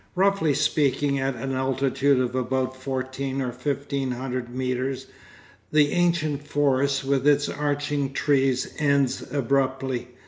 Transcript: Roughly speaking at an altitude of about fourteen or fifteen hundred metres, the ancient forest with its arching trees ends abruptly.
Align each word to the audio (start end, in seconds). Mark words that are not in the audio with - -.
Roughly 0.15 0.55
speaking 0.55 1.19
at 1.19 1.35
an 1.35 1.51
altitude 1.53 2.19
of 2.19 2.33
about 2.33 2.75
fourteen 2.75 3.39
or 3.39 3.51
fifteen 3.51 4.09
hundred 4.09 4.49
metres, 4.49 5.05
the 5.71 5.91
ancient 5.91 6.47
forest 6.47 7.05
with 7.05 7.27
its 7.27 7.47
arching 7.47 8.11
trees 8.11 8.73
ends 8.79 9.21
abruptly. 9.31 10.07